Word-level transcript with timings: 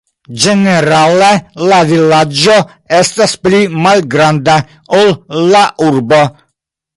Ĝenerale 0.43 1.27
la 1.71 1.77
vilaĝo 1.91 2.55
estas 3.01 3.35
pli 3.43 3.61
malgranda, 3.85 4.57
ol 5.01 5.15
la 5.53 5.63
urbo. 5.91 6.25